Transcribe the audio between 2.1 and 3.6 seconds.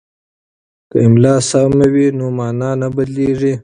نو مانا نه بدلیږي.